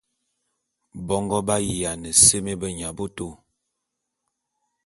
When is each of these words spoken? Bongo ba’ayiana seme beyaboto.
Bongo 1.07 1.37
ba’ayiana 1.47 2.09
seme 2.23 2.53
beyaboto. 2.61 3.27